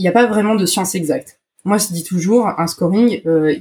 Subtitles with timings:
[0.00, 1.38] il n'y a pas vraiment de science exacte.
[1.66, 3.54] Moi, je dis toujours, un scoring, euh,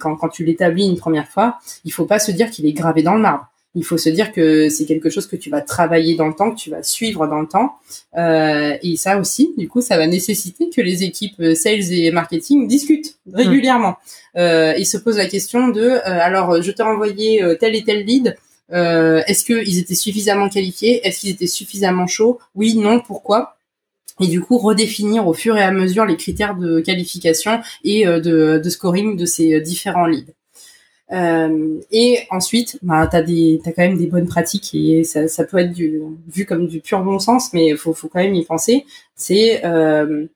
[0.00, 3.14] quand, tu l'établis une première fois, il faut pas se dire qu'il est gravé dans
[3.14, 3.46] le marbre.
[3.76, 6.50] Il faut se dire que c'est quelque chose que tu vas travailler dans le temps,
[6.50, 7.76] que tu vas suivre dans le temps.
[8.16, 12.66] Euh, et ça aussi, du coup, ça va nécessiter que les équipes sales et marketing
[12.66, 13.96] discutent régulièrement
[14.36, 17.84] euh, et se posent la question de, euh, alors, je t'ai envoyé euh, tel et
[17.84, 18.36] tel lead.
[18.72, 21.06] Euh, est-ce qu'ils étaient suffisamment qualifiés?
[21.06, 22.38] Est-ce qu'ils étaient suffisamment chauds?
[22.54, 23.56] Oui, non, pourquoi?
[24.20, 28.20] Et du coup redéfinir au fur et à mesure les critères de qualification et euh,
[28.20, 30.32] de, scoring de ces différents leads.
[31.12, 35.44] Euh, et ensuite, bah, t'as des, t'as quand même des bonnes pratiques et ça, ça
[35.44, 38.86] peut être vu comme du pur bon sens, mais faut, faut quand même y penser.
[39.14, 40.26] C'est euh,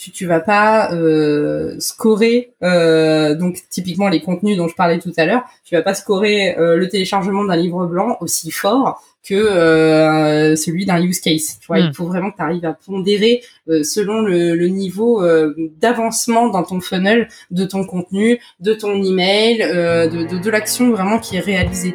[0.00, 5.12] tu, tu vas pas euh, scorer euh, donc typiquement les contenus dont je parlais tout
[5.18, 5.42] à l'heure.
[5.64, 10.86] Tu vas pas scorer euh, le téléchargement d'un livre blanc aussi fort que euh, celui
[10.86, 11.58] d'un use case.
[11.60, 11.92] Tu vois, il Mm.
[11.92, 16.62] faut vraiment que tu arrives à pondérer euh, selon le, le niveau euh, d'avancement dans
[16.62, 21.36] ton funnel de ton contenu, de ton email, euh, de, de, de l'action vraiment qui
[21.36, 21.94] est réalisée.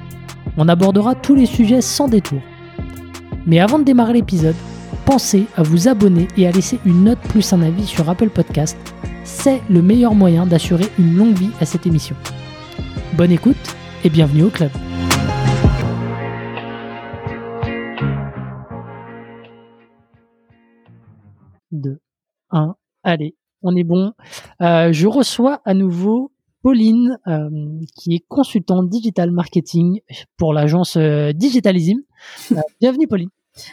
[0.57, 2.41] On abordera tous les sujets sans détour.
[3.47, 4.55] Mais avant de démarrer l'épisode,
[5.05, 8.77] pensez à vous abonner et à laisser une note plus un avis sur Apple Podcast.
[9.23, 12.15] C'est le meilleur moyen d'assurer une longue vie à cette émission.
[13.13, 13.55] Bonne écoute
[14.03, 14.71] et bienvenue au club.
[21.71, 21.99] Deux,
[22.49, 24.11] un, allez, on est bon.
[24.61, 26.31] Euh, je reçois à nouveau
[26.61, 27.49] Pauline, euh,
[27.97, 30.01] qui est consultante digital marketing
[30.37, 31.99] pour l'agence euh, Digitalism.
[32.51, 33.29] Euh, bienvenue Pauline.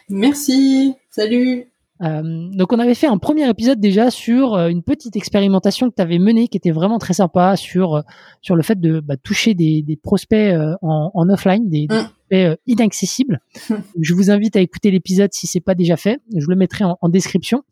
[0.09, 1.67] Merci, salut.
[2.01, 6.03] Euh, donc on avait fait un premier épisode déjà sur une petite expérimentation que tu
[6.03, 8.05] avais menée qui était vraiment très sympa sur
[8.41, 11.99] sur le fait de bah, toucher des, des prospects en, en offline, des, des Mm.
[12.31, 13.41] prospects inaccessibles.
[14.01, 16.21] Je vous invite à écouter l'épisode si c'est pas déjà fait.
[16.37, 17.63] Je le mettrai en, en description.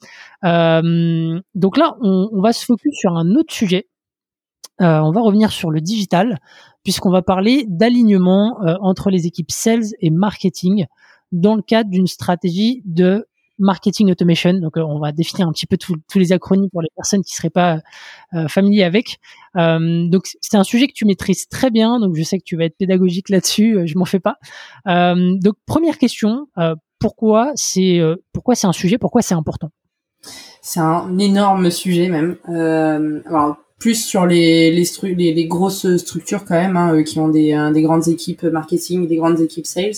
[0.45, 3.87] Euh, donc là, on, on va se focus sur un autre sujet.
[4.81, 6.39] Euh, on va revenir sur le digital
[6.83, 10.87] puisqu'on va parler d'alignement euh, entre les équipes sales et marketing
[11.33, 13.27] dans le cadre d'une stratégie de
[13.59, 14.55] marketing automation.
[14.55, 17.35] Donc, euh, on va définir un petit peu tous les acronymes pour les personnes qui
[17.35, 17.81] seraient pas
[18.35, 19.19] euh, familiers avec.
[19.57, 21.99] Euh, donc, c'est un sujet que tu maîtrises très bien.
[21.99, 23.87] Donc, je sais que tu vas être pédagogique là-dessus.
[23.87, 24.37] je m'en fais pas.
[24.87, 26.49] Donc, première question
[26.99, 28.01] pourquoi c'est
[28.33, 29.71] pourquoi c'est un sujet Pourquoi c'est important?
[30.63, 32.37] C'est un énorme sujet même.
[32.49, 37.29] Euh, alors, plus sur les les, les, grosses structures quand même, hein, euh, qui ont
[37.29, 39.93] des, euh, des grandes équipes marketing, des grandes équipes sales.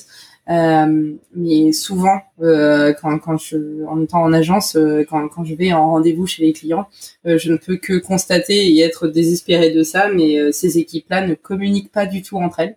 [0.51, 4.79] Euh, mais souvent, quand, je, en étant en agence,
[5.11, 6.89] quand, quand je vais en rendez-vous chez les clients,
[7.27, 11.93] je ne peux que constater et être désespéré de ça, mais ces équipes-là ne communiquent
[11.93, 12.77] pas du tout entre elles.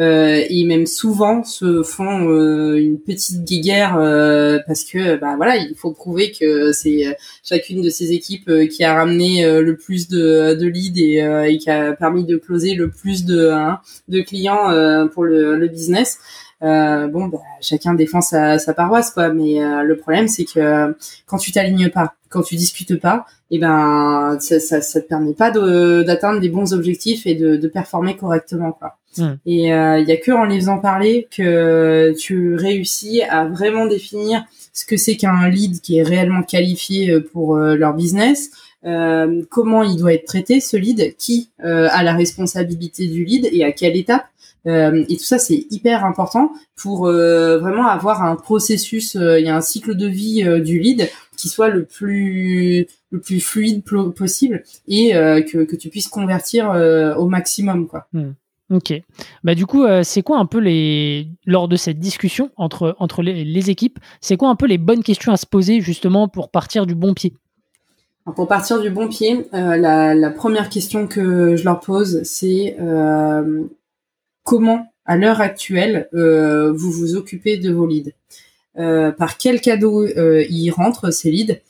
[0.00, 5.56] Euh, et même souvent se font euh, une petite guéguerre euh, parce que bah voilà
[5.56, 10.54] il faut prouver que c'est chacune de ces équipes qui a ramené le plus de,
[10.54, 13.78] de leads et, et qui a permis de closer le plus de, hein,
[14.08, 16.18] de clients pour le, le business.
[16.64, 19.28] Euh, bon, bah, chacun défend sa, sa paroisse, quoi.
[19.32, 20.92] Mais euh, le problème, c'est que euh,
[21.26, 25.34] quand tu t'alignes pas, quand tu discutes pas, et ben ça, ça, ça te permet
[25.34, 28.96] pas de- d'atteindre des bons objectifs et de, de performer correctement, quoi.
[29.16, 29.34] Hmm.
[29.46, 33.86] Et euh, il y a que en les faisant parler que tu réussis à vraiment
[33.86, 38.50] définir ce que c'est qu'un lead qui est réellement qualifié euh, pour euh, leur business,
[38.86, 43.48] euh, comment il doit être traité ce lead, qui euh, a la responsabilité du lead
[43.52, 44.24] et à quelle étape.
[44.66, 49.46] Euh, et tout ça, c'est hyper important pour euh, vraiment avoir un processus, euh, il
[49.46, 53.82] y a un cycle de vie du lead qui soit le plus le plus fluide
[54.14, 56.70] possible et que, que tu puisses convertir
[57.18, 58.06] au maximum, quoi.
[58.72, 58.92] Ok.
[59.42, 63.44] Bah du coup, c'est quoi un peu les lors de cette discussion entre entre les,
[63.44, 66.86] les équipes, c'est quoi un peu les bonnes questions à se poser justement pour partir
[66.86, 67.34] du bon pied?
[68.32, 72.74] Pour partir du bon pied, euh, la, la première question que je leur pose, c'est
[72.80, 73.64] euh,
[74.44, 78.12] comment, à l'heure actuelle, euh, vous vous occupez de vos leads
[78.76, 81.60] Euh, Par quel cadeau euh, ils rentrent ces leads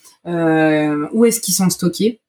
[1.13, 2.21] Où est-ce qu'ils sont stockés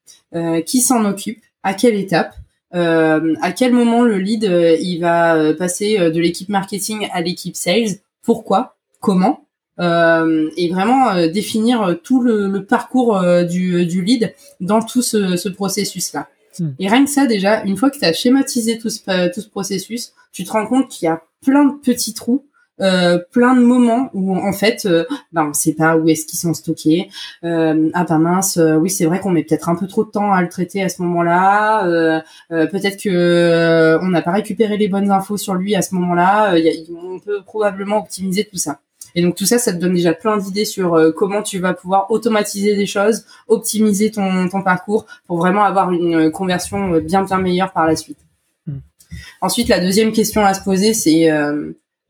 [0.66, 2.34] Qui s'en occupe À quelle étape
[2.72, 8.76] à quel moment le lead il va passer de l'équipe marketing à l'équipe sales, pourquoi,
[9.00, 9.46] comment,
[9.78, 16.28] et vraiment définir tout le, parcours du, lead dans tout ce, ce processus-là.
[16.58, 16.70] Hmm.
[16.78, 19.48] Et rien que ça, déjà, une fois que tu as schématisé tout ce, tout ce
[19.48, 22.44] processus, tu te rends compte qu'il y a plein de petits trous
[22.80, 26.38] euh, plein de moments où en fait euh, ben on sait pas où est-ce qu'ils
[26.38, 27.08] sont stockés.
[27.44, 30.10] Euh, ah ben mince euh, oui c'est vrai qu'on met peut-être un peu trop de
[30.10, 31.86] temps à le traiter à ce moment-là.
[31.86, 32.20] Euh,
[32.50, 36.54] peut-être que on n'a pas récupéré les bonnes infos sur lui à ce moment-là.
[36.90, 38.80] On peut probablement optimiser tout ça
[39.14, 42.10] et donc tout ça ça te donne déjà plein d'idées sur comment tu vas pouvoir
[42.10, 47.72] automatiser des choses optimiser ton, ton parcours pour vraiment avoir une conversion bien bien meilleure
[47.72, 48.18] par la suite
[48.66, 48.78] hmm.
[49.40, 51.30] ensuite la deuxième question à se poser c'est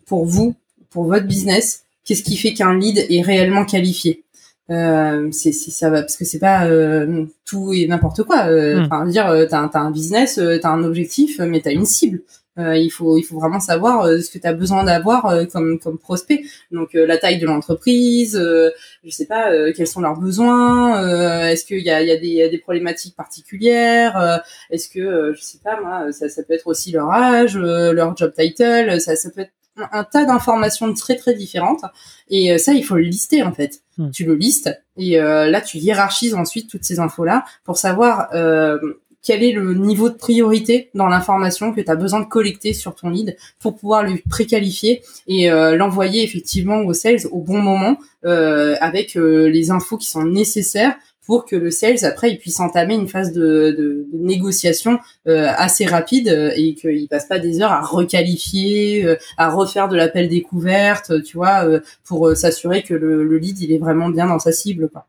[0.06, 0.54] pour vous,
[0.90, 4.22] pour votre business, qu'est-ce qui fait qu'un lead est réellement qualifié?
[4.70, 8.84] Euh, c'est ça va parce que c'est pas euh, tout et n'importe quoi euh, hmm.
[8.86, 12.22] enfin dire euh, t'as as un business euh, t'as un objectif mais t'as une cible
[12.58, 16.42] il faut il faut vraiment savoir ce que tu as besoin d'avoir comme comme prospect.
[16.70, 21.90] Donc la taille de l'entreprise je sais pas quels sont leurs besoins est-ce qu'il y
[21.90, 26.28] a il y a des, des problématiques particulières est-ce que je sais pas moi ça
[26.28, 29.52] ça peut être aussi leur âge leur job title ça ça peut être
[29.92, 31.82] un tas d'informations très très différentes.
[32.28, 33.82] Et euh, ça il faut le lister en fait.
[33.98, 34.10] Hmm.
[34.10, 38.28] tu le listes et euh, là tu hiérarchises ensuite toutes ces infos là pour savoir
[38.34, 38.78] euh,
[39.26, 43.10] quel est le niveau de priorité dans l'information que tu besoin de collecter sur ton
[43.10, 49.70] lead pour pouvoir le préqualifier et l'envoyer effectivement aux sales au bon moment avec les
[49.70, 50.96] infos qui sont nécessaires
[51.26, 56.28] pour que le sales après il puisse entamer une phase de, négociation euh, assez rapide
[56.28, 61.22] euh, et qu'il passe pas des heures à requalifier, euh, à refaire de l'appel découverte,
[61.22, 64.52] tu vois, euh, pour s'assurer que le, le, lead il est vraiment bien dans sa
[64.52, 64.88] cible.
[64.88, 65.06] Quoi.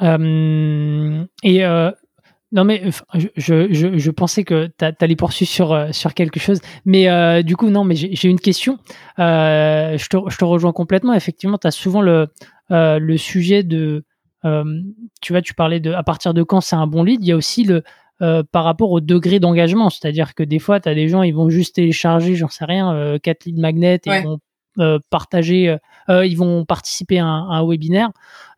[0.00, 1.64] Et
[2.52, 6.60] non mais je, je, je, pensais que tu allais poursuivre sur, sur quelque chose.
[6.84, 8.78] Mais du coup, non, mais j'ai une question.
[9.18, 11.12] Euh, je, te, je te rejoins complètement.
[11.12, 12.28] Effectivement, tu as souvent le,
[12.72, 14.04] euh, le sujet de,
[14.44, 14.64] euh,
[15.20, 17.22] tu vois, tu parlais de à partir de quand c'est un bon lead.
[17.22, 17.82] Il y a aussi le
[18.22, 21.34] euh, par rapport au degré d'engagement, c'est-à-dire que des fois, tu as des gens, ils
[21.34, 24.38] vont juste télécharger, j'en sais rien, 4 leads magnets et ils vont
[25.10, 25.76] partager,
[26.08, 28.10] ils vont participer à un, webinaire,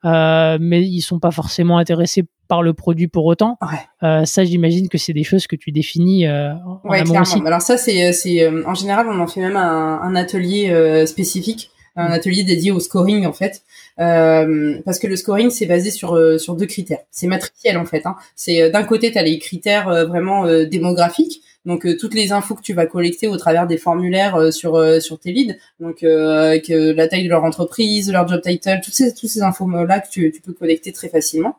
[0.04, 3.58] mais ils sont pas forcément intéressés par le produit pour autant.
[4.00, 7.22] ça, j'imagine que c'est des choses que tu définis en ouais, clairement.
[7.22, 7.42] Aussi.
[7.44, 12.12] Alors ça, c'est, c'est en général, on en fait même un, un atelier spécifique un
[12.12, 13.62] atelier dédié au scoring en fait,
[13.98, 17.00] euh, parce que le scoring c'est basé sur euh, sur deux critères.
[17.10, 18.06] C'est matriciel en fait.
[18.06, 18.16] Hein.
[18.36, 22.62] C'est euh, d'un côté tu as les critères vraiment démographiques, donc toutes les infos que
[22.62, 27.28] tu vas collecter au travers des formulaires sur sur tes leads, donc la taille de
[27.28, 31.08] leur entreprise, leur job title, toutes ces ces infos là que tu, peux collecter très
[31.08, 31.58] facilement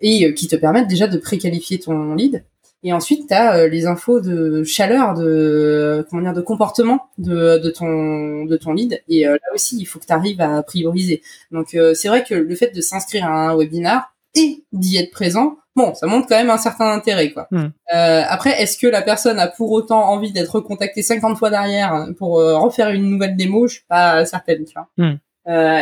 [0.00, 2.44] et qui te permettent déjà de préqualifier ton lead.
[2.84, 7.58] Et ensuite, tu as euh, les infos de chaleur, de comment dire, de comportement de,
[7.58, 9.02] de ton de ton lead.
[9.08, 11.22] Et euh, là aussi, il faut que tu arrives à prioriser.
[11.52, 15.12] Donc, euh, c'est vrai que le fait de s'inscrire à un webinar et d'y être
[15.12, 17.48] présent, bon, ça montre quand même un certain intérêt, quoi.
[17.50, 17.68] Hmm.
[17.88, 22.36] après, est-ce que la personne a pour autant envie d'être recontactée 50 fois derrière pour
[22.36, 23.66] refaire une nouvelle démo?
[23.66, 24.88] Je suis pas certaine, tu vois.
[24.96, 25.16] Hmm.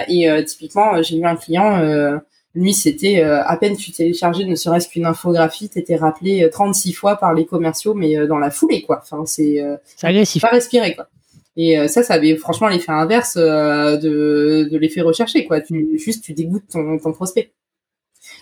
[0.08, 2.20] et typiquement, j'ai eu un client
[2.54, 6.94] lui, c'était euh, à peine tu téléchargeais ne serait-ce qu'une infographie, t'étais rappelé 36 euh,
[6.94, 9.00] fois par les commerciaux, mais euh, dans la foulée, quoi.
[9.02, 9.64] Enfin, c'est
[10.02, 10.42] agressif.
[10.42, 11.08] Pas respirer, quoi.
[11.56, 15.60] Et ça, ça avait franchement l'effet inverse de, de l'effet recherché, quoi.
[15.60, 17.52] Tu, juste, tu dégoûtes ton, ton prospect.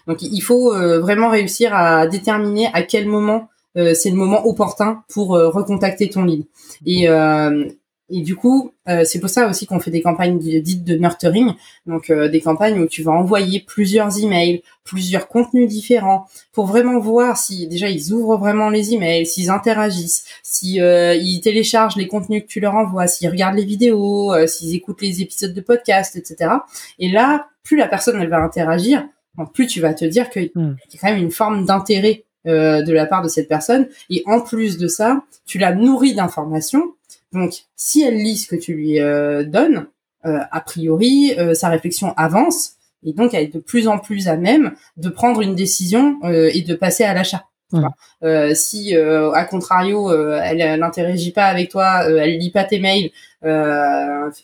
[0.09, 5.29] Donc, il faut vraiment réussir à déterminer à quel moment c'est le moment opportun pour
[5.29, 6.47] recontacter ton lead.
[6.87, 7.07] Et,
[8.11, 11.53] et du coup, euh, c'est pour ça aussi qu'on fait des campagnes dites de nurturing,
[11.87, 16.99] donc euh, des campagnes où tu vas envoyer plusieurs emails, plusieurs contenus différents, pour vraiment
[16.99, 22.09] voir si déjà ils ouvrent vraiment les emails, s'ils interagissent, si euh, ils téléchargent les
[22.09, 26.17] contenus que tu leur envoies, s'ils regardent les vidéos, s'ils écoutent les épisodes de podcast,
[26.17, 26.51] etc.
[26.99, 29.07] Et là, plus la personne elle va interagir,
[29.47, 30.77] plus tu vas te dire qu'il hmm.
[30.93, 33.89] y a quand même une forme d'intérêt de la part de cette personne.
[34.09, 36.95] Et en plus de ça, tu la nourris d'informations
[37.33, 39.87] donc, si elle lit ce que tu lui euh, donnes,
[40.25, 44.27] euh, a priori, euh, sa réflexion avance et donc elle est de plus en plus
[44.27, 47.47] à même de prendre une décision et de passer à l'achat.
[48.55, 53.11] Si à contrario elle n'interagit pas avec toi, elle lit pas tes mails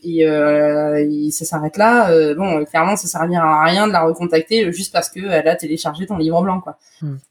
[0.05, 5.09] et, ça s'arrête là, bon clairement ça servira à rien de la recontacter juste parce
[5.09, 6.79] que elle a téléchargé ton livre blanc quoi.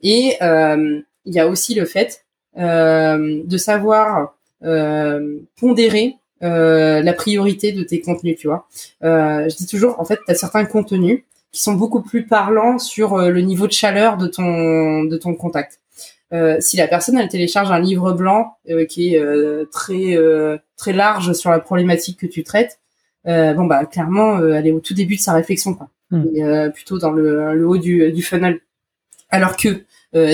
[0.02, 4.34] Et il y a aussi le fait de savoir
[4.66, 8.66] euh, pondérer euh, la priorité de tes contenus, tu vois.
[9.04, 12.80] Euh, je dis toujours, en fait, tu as certains contenus qui sont beaucoup plus parlants
[12.80, 15.82] sur le niveau de chaleur de ton de ton contact.
[16.34, 20.18] Euh, si la personne elle télécharge un livre blanc euh, qui est euh, très
[20.78, 22.80] très large sur la problématique que tu traites,
[23.26, 26.72] bon bah clairement elle est au tout début de sa réflexion quoi, hmm.
[26.74, 28.60] plutôt dans le, le haut du, du funnel.
[29.30, 29.86] Alors que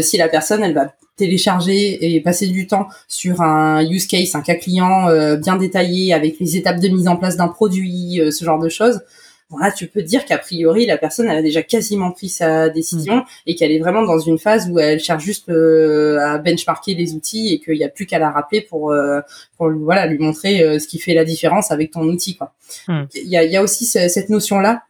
[0.02, 4.42] si la personne elle va télécharger et passer du temps sur un use case, un
[4.42, 8.60] cas client bien détaillé avec les étapes de mise en place d'un produit, ce genre
[8.60, 9.02] de choses,
[9.50, 13.18] voilà, tu peux dire qu'a priori la personne elle a déjà quasiment pris sa décision
[13.18, 13.26] mm.
[13.48, 17.14] et qu'elle est vraiment dans une phase où elle cherche juste euh, à benchmarker les
[17.14, 19.22] outils et qu'il n'y a plus qu'à la rappeler pour euh,
[19.58, 22.54] pour voilà lui montrer euh, ce qui fait la différence avec ton outil quoi.
[22.88, 23.04] Mm.
[23.16, 24.84] Il y, a, y a aussi cette notion là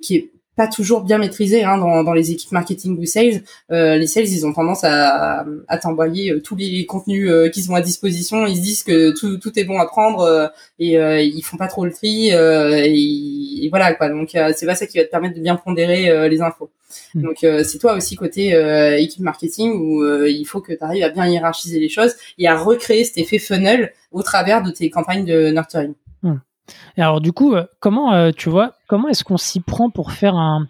[0.00, 0.30] qui est
[0.62, 3.42] pas toujours bien maîtrisé hein, dans, dans, les équipes marketing ou sales.
[3.72, 7.72] Euh, les sales, ils ont tendance à, à t'envoyer euh, tous les contenus euh, qu'ils
[7.72, 8.46] ont à disposition.
[8.46, 10.46] Ils se disent que tout, tout est bon à prendre euh,
[10.78, 12.28] et ils font pas trop le tri.
[12.28, 14.08] Et, et, voilà quoi.
[14.08, 16.70] Donc c'est pas ça qui va te permettre de bien pondérer les infos.
[17.14, 17.22] Hmm.
[17.22, 18.50] Donc c'est toi aussi côté
[18.98, 22.56] équipe marketing où il faut que tu arrives à bien hiérarchiser les choses et à
[22.56, 25.94] recréer cet effet funnel au travers de tes campagnes de nurturing.
[26.22, 26.36] Hmm.
[26.96, 30.66] Et alors du coup, comment tu vois, comment est-ce qu'on s'y prend pour faire un,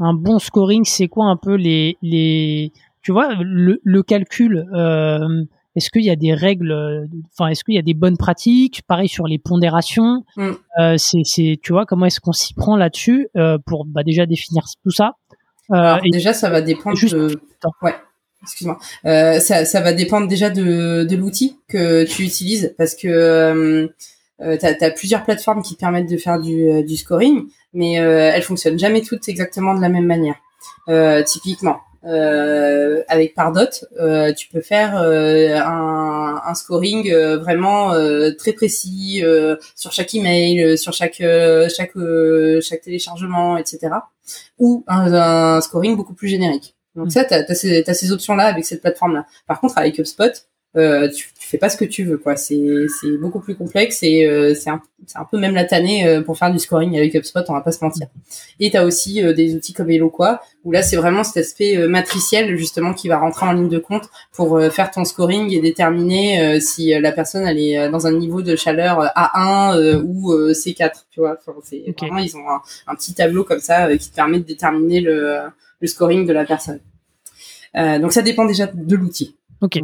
[0.00, 0.84] un bon scoring?
[0.84, 5.44] C'est quoi un peu les, les tu vois, le, le calcul euh,
[5.76, 8.82] Est-ce qu'il y a des règles Enfin, est-ce qu'il y a des bonnes pratiques?
[8.88, 10.24] Pareil sur les pondérations.
[10.36, 10.50] Mm.
[10.80, 14.64] Euh, c'est, tu vois, comment est-ce qu'on s'y prend là-dessus euh, pour bah, déjà définir
[14.82, 15.12] tout ça?
[15.70, 17.40] Alors, Déjà, ça va dépendre juste de.
[17.82, 17.94] Ouais
[18.42, 18.78] excuse-moi.
[19.04, 23.86] Euh, ça, ça va dépendre déjà de, de l'outil que tu utilises parce que euh,
[24.42, 28.00] euh, tu as, plusieurs plateformes qui te permettent de faire du, euh, du scoring, mais
[28.00, 30.36] euh, elles fonctionnent jamais toutes exactement de la même manière.
[30.88, 33.66] Euh, typiquement, euh, avec Pardot,
[33.98, 37.92] euh, tu peux faire un, un, scoring vraiment
[38.38, 39.22] très précis
[39.76, 41.22] sur chaque email, sur chaque
[41.76, 41.92] chaque
[42.62, 43.90] chaque téléchargement, etc.
[44.58, 46.74] Ou un, un scoring beaucoup plus générique.
[46.96, 47.10] Donc hmm.
[47.10, 49.26] ça, tu as, ces, as ces options-là avec cette plateforme-là.
[49.46, 50.32] Par contre, avec HubSpot,
[50.76, 52.36] euh, tu, tu, fais pas ce que tu veux quoi.
[52.36, 56.06] C'est c'est beaucoup plus complexe et euh, c'est un c'est un peu même la tannée
[56.06, 58.06] euh, pour faire du scoring avec HubSpot on va pas se mentir.
[58.60, 61.76] Et tu as aussi euh, des outils comme Eloqua où là c'est vraiment cet aspect
[61.88, 66.60] matriciel justement qui va rentrer en ligne de compte pour faire ton scoring et déterminer
[66.60, 71.38] si la personne elle est dans un niveau de chaleur A1 ou C4 tu vois.
[71.40, 74.44] Enfin, c'est vraiment ils ont un, un, petit tableau comme ça qui te permet de
[74.44, 75.38] déterminer le
[75.80, 76.80] le scoring de la personne.
[77.74, 79.78] Donc ça dépend déjà de l'outil Ok.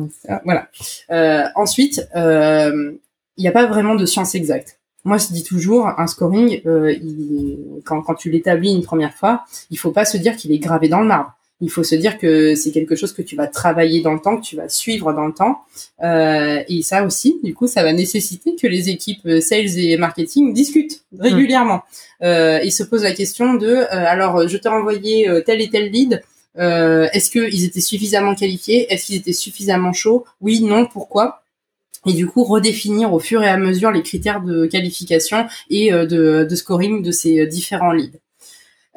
[0.45, 0.69] voilà.
[1.11, 2.93] Euh, ensuite, euh,
[3.37, 4.79] il n'y a pas vraiment de science exacte.
[5.05, 9.45] Moi, je dis toujours, un scoring, euh, il, quand, quand tu l'établis une première fois,
[9.71, 11.33] il faut pas se dire qu'il est gravé dans le marbre.
[11.61, 14.37] Il faut se dire que c'est quelque chose que tu vas travailler dans le temps,
[14.37, 15.61] que tu vas suivre dans le temps.
[16.03, 20.53] Euh, et ça aussi, du coup, ça va nécessiter que les équipes sales et marketing
[20.53, 21.83] discutent régulièrement.
[22.23, 25.91] Euh, et se posent la question de, euh, alors, je t'ai envoyé tel et tel
[25.91, 26.23] lead,
[26.59, 28.93] euh, Est-ce qu'ils étaient suffisamment qualifiés?
[28.93, 30.25] Est-ce qu'ils étaient suffisamment chauds?
[30.41, 31.43] Oui, non, pourquoi?
[32.07, 36.07] Et du coup redéfinir au fur et à mesure les critères de qualification et euh,
[36.07, 38.19] de, scoring de ces euh, différents leads.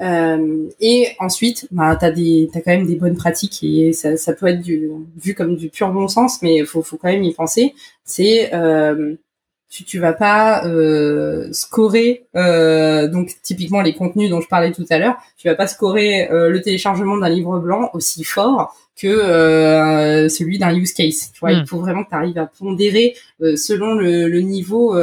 [0.01, 4.47] Euh, et ensuite, bah, tu as, quand même des bonnes pratiques et ça, ça peut
[4.47, 7.73] être du, vu comme du pur bon sens, mais faut, faut quand même y penser.
[8.05, 9.15] C'est euh,
[9.69, 14.85] tu, tu vas pas euh, scorer euh, donc typiquement les contenus dont je parlais tout
[14.89, 19.07] à l'heure tu vas pas scorer euh, le téléchargement d'un livre blanc aussi fort que
[19.07, 21.67] euh, celui d'un use case tu vois il hmm.
[21.67, 24.95] faut vraiment que tu arrives à pondérer euh, selon le, le niveau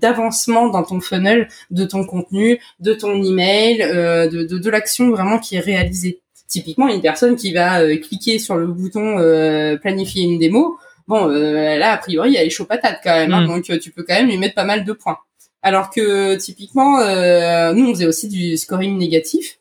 [0.00, 5.38] d'avancement dans ton funnel de ton contenu de ton email de, de, de l'action vraiment
[5.38, 9.16] qui est réalisée typiquement une personne qui va cliquer sur le bouton
[9.82, 13.42] planifier une démo bon, euh, là, a priori, elle est chaud patate quand même, hein,
[13.42, 13.46] mm.
[13.46, 15.18] donc euh, tu peux quand même lui mettre pas mal de points.
[15.62, 19.58] Alors que typiquement, euh, nous, on faisait aussi du scoring négatif.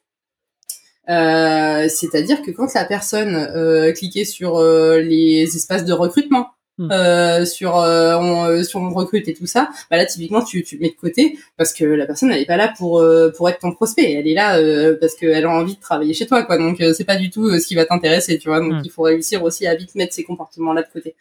[1.07, 6.54] c'est-à-dire que quand la personne cliquait sur les espaces de recrutement.
[6.77, 10.61] Euh, sur euh, on, euh, sur on recrute et tout ça bah là typiquement tu
[10.61, 13.47] tu mets de côté parce que la personne elle est pas là pour euh, pour
[13.49, 14.11] être ton prospect.
[14.11, 14.59] Elle est là
[14.99, 16.57] parce qu'elle a envie de travailler chez toi quoi.
[16.57, 18.59] Donc c'est pas du tout ce qui va t'intéresser tu vois.
[18.59, 18.81] Donc hmm.
[18.83, 21.15] il faut réussir aussi à vite mettre ces comportements là de côté.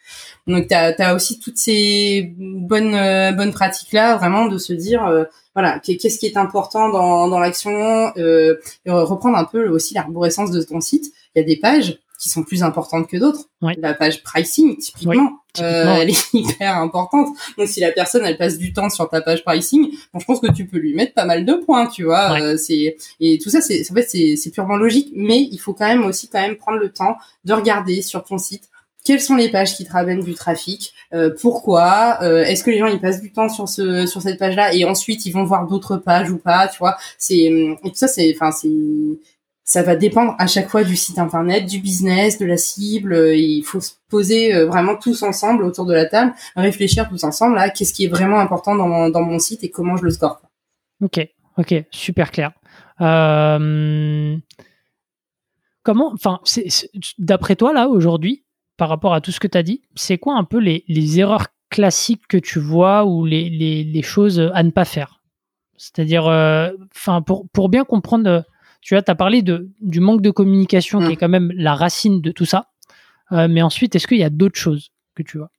[0.45, 5.79] Donc t'as as aussi toutes ces bonnes bonnes pratiques là vraiment de se dire voilà,
[5.79, 10.81] qu'est-ce qui est important dans, dans l'action, euh, reprendre un peu aussi l'arborescence de ton
[10.81, 11.13] site.
[11.33, 13.41] Il y a des pages qui sont plus importantes que d'autres.
[13.77, 17.37] La page pricing, typiquement, euh, elle est hyper importante.
[17.55, 20.39] Donc si la personne elle passe du temps sur ta page pricing, bon, je pense
[20.39, 22.41] que tu peux lui mettre pas mal de points, tu vois.
[22.41, 25.85] Euh, c'est et tout ça, c'est en fait c'est purement logique, mais il faut quand
[25.85, 28.69] même aussi quand même prendre le temps de regarder sur ton site
[29.05, 32.79] quelles sont les pages qui te ramènent du trafic, euh, pourquoi, euh, est-ce que les
[32.79, 35.43] gens ils passent du temps sur ce sur cette page là et ensuite ils vont
[35.43, 36.97] voir d'autres pages ou pas, tu vois.
[37.19, 38.71] C'est et tout ça c'est enfin c'est
[39.65, 43.33] ça va dépendre à chaque fois du site internet, du business, de la cible.
[43.35, 47.71] il faut se poser vraiment tous ensemble autour de la table, réfléchir tous ensemble à
[47.71, 50.39] qu'est-ce qui est vraiment important dans mon, site et comment je le score.
[51.01, 52.51] Ok, ok, super clair.
[53.01, 54.37] Euh,
[55.83, 56.39] comment, enfin,
[57.17, 58.45] d'après toi là aujourd'hui,
[58.77, 61.47] par rapport à tout ce que tu as dit, c'est quoi un peu les, erreurs
[61.69, 65.21] classiques que tu vois ou les, choses à ne pas faire?
[65.77, 66.71] C'est-à-dire, euh,
[67.51, 68.45] pour bien comprendre,
[68.85, 71.11] tu vois, tu as parlé de, du manque de communication qui mm.
[71.11, 72.67] est quand même la racine de tout ça.
[73.31, 75.49] Euh, mais ensuite, est-ce qu'il y a d'autres choses que tu vois?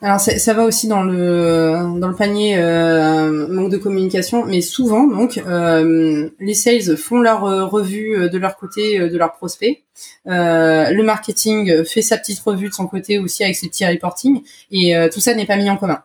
[0.00, 5.08] Alors ça va aussi dans le dans le panier euh, manque de communication, mais souvent
[5.08, 9.82] donc euh, les sales font leur euh, revue euh, de leur côté de leurs prospects,
[10.24, 14.94] le marketing fait sa petite revue de son côté aussi avec ses petits reporting, et
[15.12, 16.00] tout ça n'est pas mis en commun.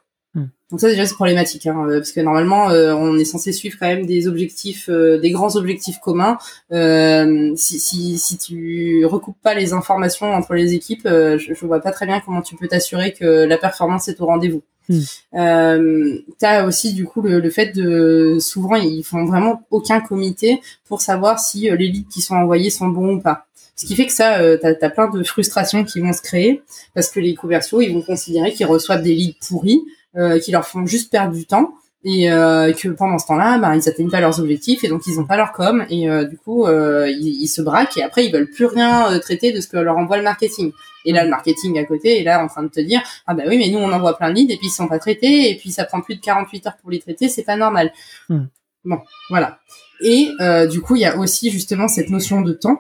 [0.74, 3.78] Donc ça déjà c'est problématique, hein, euh, parce que normalement euh, on est censé suivre
[3.80, 6.40] quand même des objectifs, euh, des grands objectifs communs.
[6.72, 11.92] si, si, si tu recoupes pas les informations entre les équipes, je, je vois pas
[11.92, 14.64] très bien comment tu peux t'assurer que la performance est au rendez-vous.
[14.90, 15.00] Hmm.
[15.36, 20.60] Euh, T'as aussi du coup le, le, fait de souvent ils font vraiment aucun comité
[20.88, 23.46] pour savoir si les leads qui sont envoyés sont bons ou pas.
[23.76, 26.62] Ce qui fait que ça, euh, t'as as plein de frustrations qui vont se créer
[26.94, 30.03] parce que les commerciaux ils vont considérer qu'ils reçoivent des leads pourris euh,
[30.44, 31.74] qui leur font juste perdre du temps
[32.06, 35.20] et euh, que pendant ce temps-là, bah, ils atteignent pas leurs objectifs et donc ils
[35.20, 38.34] ont pas leur com et euh, du coup euh, ils, se braquent et après ils
[38.34, 40.74] veulent plus rien euh, traiter de ce que leur envoie le marketing.
[41.06, 43.44] Et là le marketing à côté est là en train de te dire ah bah
[43.48, 45.58] oui mais nous on envoie plein de leads et puis ils sont pas traités et
[45.58, 47.94] puis ça prend plus de 48 heures pour les traiter, c'est pas normal.
[48.28, 48.46] Hmm.
[48.84, 49.60] Bon voilà.
[50.02, 50.30] Et
[50.70, 52.80] du coup il y a aussi justement cette notion de temps.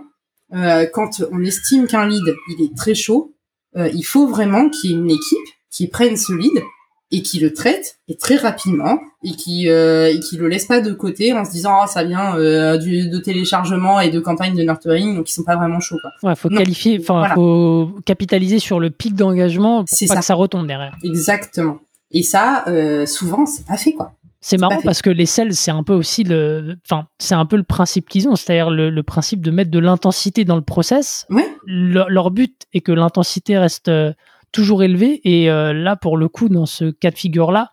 [0.52, 3.34] quand on estime qu'un lead il est très chaud,
[3.76, 6.62] il faut vraiment qu'il y ait une équipe qui prenne ce lead
[7.14, 10.82] et qui le traite et très rapidement et qui euh, et qui le laisse pas
[10.82, 14.56] de côté en se disant ah ça vient euh, du de téléchargement et de campagne
[14.56, 16.10] de nurturing donc ils sont pas vraiment chauds quoi.
[16.28, 20.16] Ouais, faut qualifier enfin faut capitaliser sur le pic d'engagement pour pas ça.
[20.16, 20.98] que ça retombe derrière.
[21.04, 21.78] Exactement.
[22.12, 24.14] Et ça euh, souvent c'est pas fait quoi.
[24.46, 27.56] C'est marrant parce que les sales, c'est un peu aussi le, enfin, c'est un peu
[27.56, 31.26] le principe qu'ils ont, c'est-à-dire le, le, principe de mettre de l'intensité dans le process.
[31.30, 31.48] Ouais.
[31.66, 34.12] leur but est que l'intensité reste euh,
[34.54, 35.20] toujours élevé.
[35.26, 37.72] Et euh, là, pour le coup, dans ce cas de figure-là,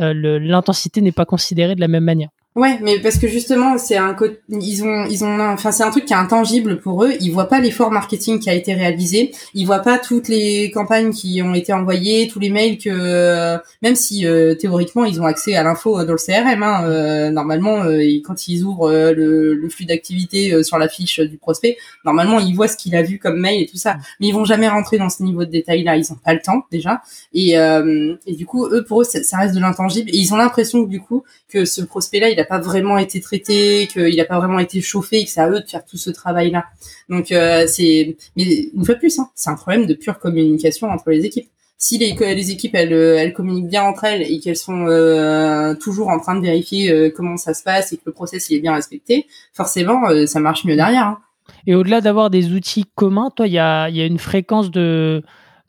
[0.00, 2.30] euh, l'intensité n'est pas considérée de la même manière.
[2.54, 4.14] Ouais, mais parce que justement, c'est un
[4.50, 7.48] ils ont ils ont enfin c'est un truc qui est intangible pour eux, ils voient
[7.48, 11.54] pas l'effort marketing qui a été réalisé, ils voient pas toutes les campagnes qui ont
[11.54, 16.04] été envoyées, tous les mails que même si euh, théoriquement ils ont accès à l'info
[16.04, 20.76] dans le CRM hein, euh, normalement euh, quand ils ouvrent le, le, flux d'activité sur
[20.76, 23.78] la fiche du prospect, normalement ils voient ce qu'il a vu comme mail et tout
[23.78, 26.34] ça, mais ils vont jamais rentrer dans ce niveau de détail là, ils ont pas
[26.34, 27.00] le temps déjà.
[27.32, 30.10] Et et du coup eux pour eux ça, ça reste de l'intangible.
[30.10, 33.20] Et ils ont l'impression du coup que ce prospect là il a pas vraiment été
[33.20, 35.96] traité, qu'il a pas vraiment été chauffé et que c'est à eux de faire tout
[35.96, 36.64] ce travail-là.
[37.08, 40.88] Donc euh, c'est, mais une fois de plus, hein, c'est un problème de pure communication
[40.88, 41.48] entre les équipes.
[41.78, 46.08] Si les, les équipes elles, elles communiquent bien entre elles et qu'elles sont euh, toujours
[46.08, 48.60] en train de vérifier euh, comment ça se passe et que le process il est
[48.60, 51.06] bien respecté, forcément ça marche mieux derrière.
[51.06, 51.18] Hein.
[51.66, 55.22] Et au-delà d'avoir des outils communs, toi il y a, y a une fréquence de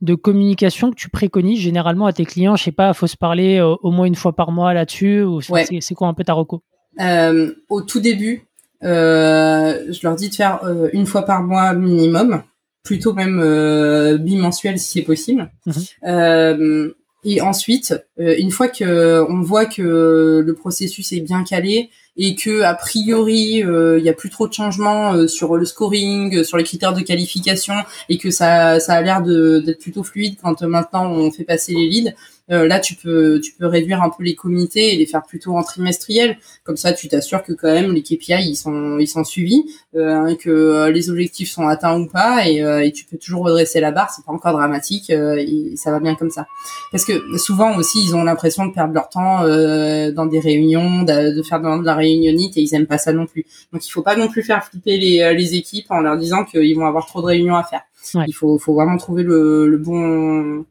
[0.04, 2.56] de communication que tu préconises généralement à tes clients?
[2.56, 5.96] Je sais pas, faut se parler au moins une fois par mois là-dessus ou c'est
[5.96, 6.62] quoi un peu ta reco?
[7.00, 8.46] Euh, au tout début,
[8.84, 12.44] euh, je leur dis de faire euh, une fois par mois minimum,
[12.84, 15.52] plutôt même bimensuel si c'est possible.
[15.66, 16.94] Mhm.
[17.26, 22.62] et ensuite, une fois que on voit que le processus est bien calé et que
[22.62, 26.94] a priori il y a plus trop de changements sur le scoring, sur les critères
[26.94, 27.74] de qualification
[28.10, 31.88] et que ça ça a l'air d'être plutôt fluide quand maintenant on fait passer les
[31.88, 32.14] leads,
[32.52, 35.56] euh, là, tu peux, tu peux réduire un peu les comités et les faire plutôt
[35.56, 36.38] en trimestriel.
[36.64, 39.64] Comme ça, tu t'assures que quand même les KPI ils sont, ils sont suivis,
[39.96, 43.80] euh, que euh, les objectifs sont atteints ou pas, et, et tu peux toujours redresser
[43.80, 44.12] la barre.
[44.14, 46.46] C'est pas encore dramatique et ça va bien comme ça.
[46.92, 51.42] Parce que souvent aussi, ils ont l'impression de perdre leur temps dans des réunions, de,
[51.44, 53.46] faire de, la réunionnite et ils aiment pas ça non plus.
[53.72, 56.76] Donc, il faut pas non plus faire flipper les, les équipes en leur disant qu'ils
[56.76, 57.82] vont avoir trop de réunions à faire.
[58.28, 60.66] Il faut, faut vraiment trouver le, le bon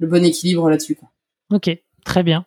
[0.00, 0.98] le bon équilibre là-dessus.
[1.52, 1.70] Ok,
[2.04, 2.44] très bien.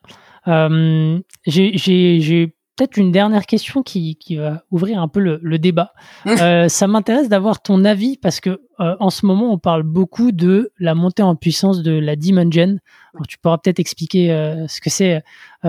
[0.48, 5.94] Euh, j'ai peut-être une dernière question qui, qui, va ouvrir un peu le, débat.
[6.26, 10.32] Euh, ça m'intéresse d'avoir ton avis parce que euh, en ce moment on parle beaucoup
[10.32, 12.80] de la montée en puissance de la Dimension.
[13.14, 14.30] Alors, tu pourras peut-être expliquer
[14.68, 15.22] ce que c'est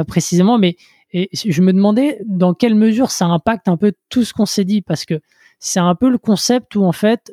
[0.09, 0.77] précisément, mais
[1.17, 4.65] et je me demandais dans quelle mesure ça impacte un peu tout ce qu'on s'est
[4.65, 5.21] dit parce que
[5.61, 7.31] c'est un peu le concept où en fait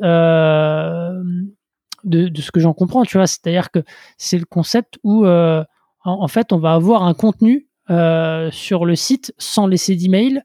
[2.03, 3.27] de, ce que j'en comprends, tu vois.
[3.27, 3.79] C'est-à-dire que
[4.17, 5.63] c'est le concept où, euh,
[6.03, 10.41] en, fait, on va avoir un contenu euh, sur le site sans laisser d'email.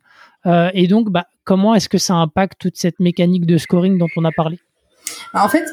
[0.46, 4.09] Euh, et donc, bah, comment est-ce que ça impacte toute cette mécanique de scoring dont
[4.16, 4.59] on a parlé?
[5.33, 5.66] Bah, En fait,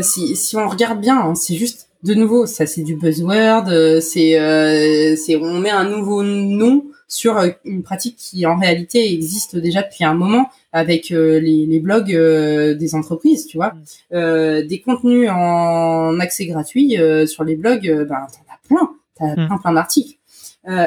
[0.00, 5.16] si, on regarde bien, hein, c'est juste de nouveau, ça c'est du buzzword, euh, euh,
[5.16, 9.82] c'est on met un nouveau nom sur euh, une pratique qui en réalité existe déjà
[9.82, 13.74] depuis un moment avec les, les, blogs des entreprises, tu vois,
[14.12, 14.66] mm.
[14.66, 16.96] des contenus en accès gratuit
[17.26, 19.46] sur les blogs, ben t'en as plein, t'as mm.
[19.48, 20.16] plein plein d'articles.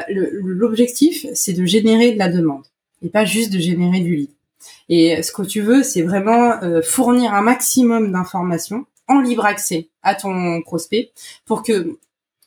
[0.08, 2.64] L'objectif c'est de générer de la demande
[3.02, 4.30] et pas juste de générer du lead.
[4.88, 10.14] Et ce que tu veux, c'est vraiment fournir un maximum d'informations en libre accès à
[10.14, 11.12] ton prospect
[11.44, 11.98] pour que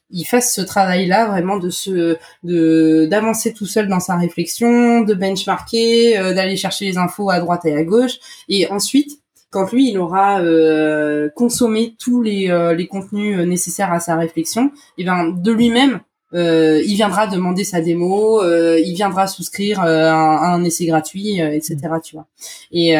[0.09, 5.13] il fasse ce travail-là vraiment de se de d'avancer tout seul dans sa réflexion, de
[5.13, 9.89] benchmarker, euh, d'aller chercher les infos à droite et à gauche, et ensuite quand lui
[9.89, 15.29] il aura euh, consommé tous les, euh, les contenus nécessaires à sa réflexion, et ben
[15.29, 16.01] de lui-même
[16.33, 21.77] il viendra demander sa démo, il viendra souscrire un, un, essai gratuit, etc.
[22.03, 22.27] Tu vois.
[22.71, 22.95] Et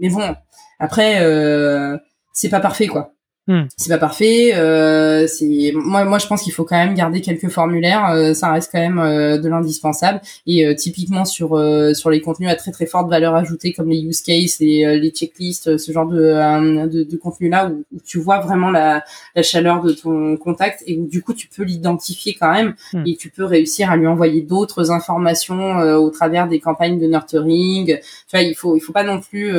[0.00, 0.36] mais bon
[0.78, 1.20] après
[2.32, 3.12] c'est pas parfait quoi.
[3.50, 3.64] Hmm.
[3.76, 4.52] C'est pas parfait.
[4.54, 8.08] Euh, c'est moi, moi, je pense qu'il faut quand même garder quelques formulaires.
[8.12, 10.20] Euh, ça reste quand même euh, de l'indispensable.
[10.46, 13.88] Et euh, typiquement sur euh, sur les contenus à très très forte valeur ajoutée comme
[13.88, 18.20] les use cases, les, les checklists, ce genre de de, de contenu là où, tu
[18.20, 19.02] vois vraiment la,
[19.34, 23.02] la chaleur de ton contact et où du coup tu peux l'identifier quand même hmm.
[23.04, 27.98] et tu peux réussir à lui envoyer d'autres informations au travers des campagnes de nurturing.
[27.98, 29.50] Tu vois, il faut il faut pas non plus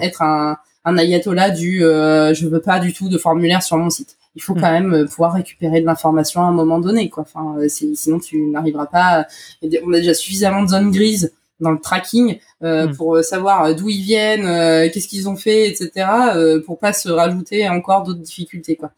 [0.00, 3.90] être un un ayatollah du euh, je veux pas du tout de formulaire sur mon
[3.90, 4.16] site.
[4.36, 4.60] Il faut hmm.
[4.60, 7.24] quand même euh, pouvoir récupérer de l'information à un moment donné, quoi.
[7.24, 9.26] Enfin, euh, sinon tu n'arriveras pas.
[9.62, 12.96] On a déjà suffisamment de zones grises dans le tracking euh, hmm.
[12.96, 14.44] pour savoir d'où ils viennent,
[14.92, 16.06] qu'est-ce qu'ils ont fait, etc.
[16.34, 18.92] Euh, pour pas se rajouter encore d'autres difficultés, quoi.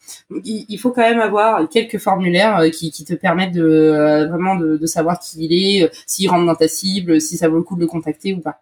[0.44, 4.86] il, faut quand même avoir quelques formulaires qui, qui, te permettent de vraiment de, de,
[4.86, 7.80] savoir qui il est, s'il rentre dans ta cible, si ça vaut le coup de
[7.80, 8.60] le contacter ou pas.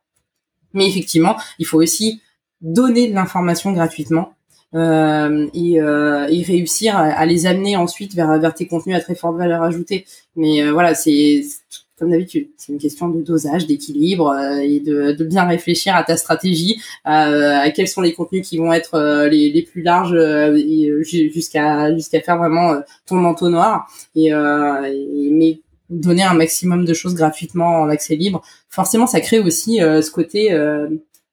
[0.74, 2.20] Mais effectivement, il faut aussi
[2.66, 4.32] donner de l'information gratuitement
[4.74, 9.14] euh, et, euh, et, réussir à, les amener ensuite vers, vers tes contenus à très
[9.14, 10.04] forte valeur ajoutée.
[10.34, 11.42] Mais euh, voilà, c'est
[11.98, 16.02] comme d'habitude, c'est une question de dosage, d'équilibre euh, et de, de, bien réfléchir à
[16.02, 19.80] ta stratégie, à, à, quels sont les contenus qui vont être euh, les, les, plus
[19.80, 20.14] larges
[21.00, 22.74] jusqu'à jusqu'à faire vraiment
[23.06, 23.88] ton entonnoir.
[24.14, 29.38] Et, et, mais donner un maximum de choses gratuitement en accès libre, forcément, ça crée
[29.38, 30.52] aussi ce côté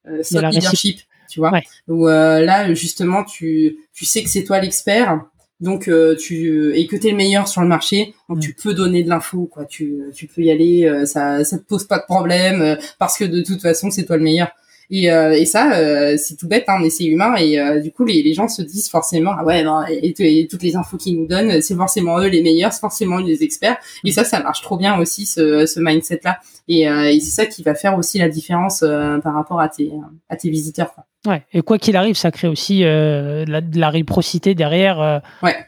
[0.07, 0.99] euh, leadership
[1.33, 1.51] tu vois.
[1.87, 5.21] Où euh, là, justement, tu, tu sais que c'est toi l'expert,
[5.59, 8.55] donc euh, tu et que t'es le meilleur sur le marché, donc tu mm.
[8.61, 9.65] peux donner de l'info, quoi.
[9.65, 13.23] Tu, tu peux y aller, euh, ça, ça te pose pas de problème parce que
[13.25, 14.49] de toute façon, c'est toi le meilleur.
[14.91, 15.71] Et, et ça,
[16.17, 17.33] c'est tout bête, hein, mais c'est humain.
[17.37, 20.13] Et du coup, les, les gens se disent forcément, ah ouais, non, et,
[20.47, 23.41] toutes les infos qu'ils nous donnent, c'est forcément eux les meilleurs, c'est forcément eux les
[23.41, 23.77] experts.
[24.03, 26.37] Et ça, ça marche trop bien aussi, ce, ce mindset-là.
[26.67, 29.91] Et, et c'est ça qui va faire aussi la différence par rapport à tes,
[30.29, 30.93] à tes visiteurs.
[30.93, 31.05] Quoi.
[31.25, 35.01] Ouais, et quoi qu'il arrive, ça crée aussi euh, la, de la réciprocité derrière.
[35.01, 35.19] Euh,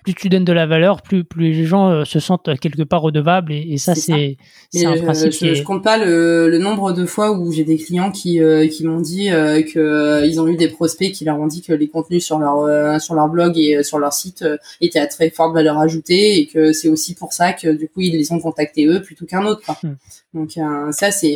[0.03, 3.01] Plus tu donnes de la valeur, plus, plus les gens euh, se sentent quelque part
[3.01, 3.53] redevables.
[3.53, 4.37] Et, ça, c'est
[4.75, 5.31] un principe.
[5.31, 8.85] Je, je, compte pas le, le, nombre de fois où j'ai des clients qui, qui
[8.85, 12.25] m'ont dit que ils ont eu des prospects qui leur ont dit que les contenus
[12.25, 14.43] sur leur, sur leur blog et sur leur site
[14.81, 18.01] étaient à très forte valeur ajoutée et que c'est aussi pour ça que du coup,
[18.01, 19.71] ils les ont contactés eux plutôt qu'un autre.
[19.83, 19.93] Hmm.
[20.33, 20.59] Donc,
[20.91, 21.31] ça, c'est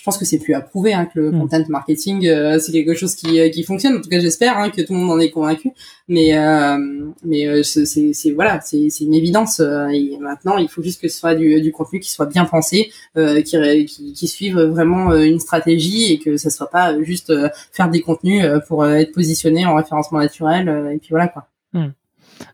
[0.00, 1.40] je pense que c'est plus approuvé hein, que le hmm.
[1.40, 4.70] content marketing euh, c'est quelque chose qui, euh, qui fonctionne en tout cas j'espère hein,
[4.70, 5.72] que tout le monde en est convaincu
[6.08, 6.78] mais euh,
[7.22, 11.34] mais euh, c'est voilà c'est une évidence et maintenant il faut juste que ce soit
[11.34, 16.18] du, du contenu qui soit bien pensé qui, qui, qui suive vraiment une stratégie et
[16.18, 17.32] que ça soit pas juste
[17.72, 21.90] faire des contenus pour être positionné en référencement naturel et puis voilà quoi hmm.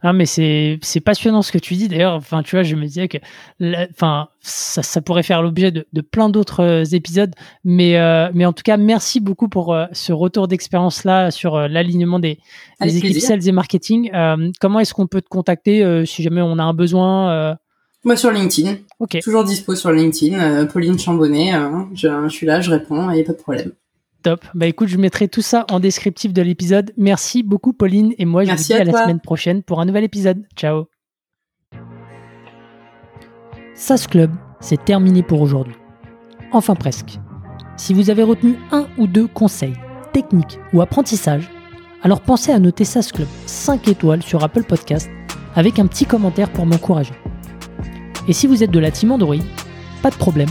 [0.03, 1.89] Ah, mais c'est, c'est passionnant ce que tu dis.
[1.89, 3.19] D'ailleurs, enfin, tu vois, je me disais que,
[3.91, 7.35] enfin, ça, ça, pourrait faire l'objet de, de, plein d'autres euh, épisodes.
[7.65, 11.59] Mais, euh, mais en tout cas, merci beaucoup pour euh, ce retour d'expérience là sur
[11.69, 12.39] l'alignement des,
[12.81, 14.11] des équipes sales et marketing.
[14.61, 17.57] comment est-ce qu'on peut te contacter si jamais on a un besoin
[18.05, 18.77] Moi, sur LinkedIn.
[19.01, 19.19] Ok.
[19.23, 20.67] Toujours dispo sur LinkedIn.
[20.67, 21.53] Pauline Chambonnet.
[21.95, 23.73] Je, je, suis là, je réponds, il n'y a pas de problème.
[24.27, 24.45] Top.
[24.57, 26.93] Bah écoute, je mettrai tout ça en descriptif de l'épisode.
[26.97, 30.03] Merci beaucoup Pauline et moi je vous dis à, la semaine prochaine pour un nouvel
[30.03, 30.45] épisode.
[30.57, 30.87] Ciao.
[33.77, 35.77] SAS Club, c'est terminé pour aujourd'hui.
[36.51, 37.21] Enfin presque.
[37.77, 39.77] Si vous avez retenu un ou deux conseils,
[40.13, 41.49] techniques ou apprentissages,
[42.03, 45.09] alors pensez à noter SAS Club 5 étoiles sur Apple Podcast
[45.55, 47.15] avec un petit commentaire pour m'encourager.
[48.27, 49.37] Et si vous êtes de la team Android,
[50.03, 50.51] pas de problème,